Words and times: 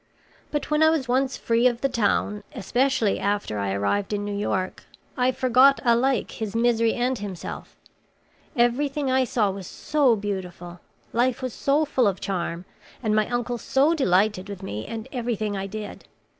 But 0.49 0.71
when 0.71 0.81
I 0.81 0.89
was 0.89 1.07
once 1.07 1.37
free 1.37 1.67
of 1.67 1.81
the 1.81 1.87
town, 1.87 2.41
especially 2.55 3.19
after 3.19 3.59
I 3.59 3.71
arrived 3.71 4.13
in 4.13 4.25
New 4.25 4.35
York, 4.35 4.83
I 5.15 5.31
forgot 5.31 5.79
alike 5.85 6.31
his 6.31 6.55
misery 6.55 6.95
and 6.95 7.19
himself. 7.19 7.75
Everything 8.55 9.11
I 9.11 9.25
saw 9.25 9.51
was 9.51 9.67
so 9.67 10.15
beautiful! 10.15 10.79
Life 11.13 11.43
was 11.43 11.53
so 11.53 11.85
full 11.85 12.07
of 12.07 12.19
charm, 12.19 12.65
and 13.03 13.15
my 13.15 13.27
uncle 13.29 13.59
so 13.59 13.93
delighted 13.93 14.49
with 14.49 14.63
me 14.63 14.87
and 14.87 15.07
everything 15.11 15.55
I 15.55 15.67
did! 15.67 16.07